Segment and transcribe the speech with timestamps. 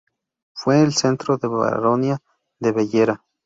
[0.55, 2.17] Fue el centro de la baronía
[2.59, 3.23] de Bellera.